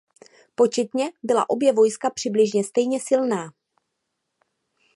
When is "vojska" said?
1.73-2.09